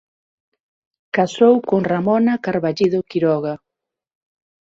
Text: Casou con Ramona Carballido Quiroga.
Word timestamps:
Casou 1.15 1.55
con 1.69 1.81
Ramona 1.93 2.33
Carballido 2.45 2.99
Quiroga. 3.09 3.53